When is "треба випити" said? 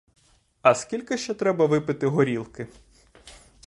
1.33-2.07